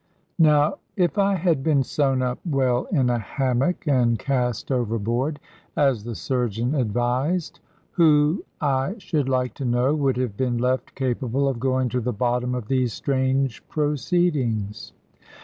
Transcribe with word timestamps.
Now 0.39 0.79
if 0.97 1.19
I 1.19 1.35
had 1.35 1.61
been 1.61 1.83
sewn 1.83 2.23
up 2.23 2.39
well 2.43 2.85
in 2.85 3.11
a 3.11 3.19
hammock, 3.19 3.85
and 3.85 4.17
cast 4.17 4.71
overboard 4.71 5.39
(as 5.77 6.03
the 6.03 6.15
surgeon 6.15 6.73
advised), 6.73 7.59
who, 7.91 8.43
I 8.59 8.95
should 8.97 9.29
like 9.29 9.53
to 9.61 9.65
know, 9.65 9.93
would 9.93 10.17
have 10.17 10.35
been 10.35 10.57
left 10.57 10.95
capable 10.95 11.47
of 11.47 11.59
going 11.59 11.87
to 11.89 11.99
the 12.01 12.13
bottom 12.13 12.55
of 12.55 12.67
these 12.67 12.93
strange 12.93 13.61
proceedings? 13.69 14.91